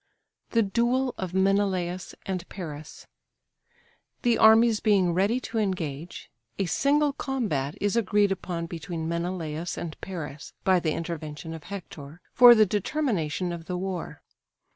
THE 0.49 0.63
DUEL 0.63 1.13
OF 1.19 1.35
MENELAUS 1.35 2.15
AND 2.25 2.49
PARIS. 2.49 3.05
The 4.23 4.35
armies 4.39 4.79
being 4.79 5.13
ready 5.13 5.39
to 5.41 5.59
engage, 5.59 6.31
a 6.57 6.65
single 6.65 7.13
combat 7.13 7.75
is 7.79 7.95
agreed 7.95 8.31
upon 8.31 8.65
between 8.65 9.07
Menelaus 9.07 9.77
and 9.77 9.95
Paris 10.01 10.53
(by 10.63 10.79
the 10.79 10.93
intervention 10.93 11.53
of 11.53 11.65
Hector) 11.65 12.19
for 12.33 12.55
the 12.55 12.65
determination 12.65 13.51
of 13.51 13.65
the 13.65 13.77
war. 13.77 14.23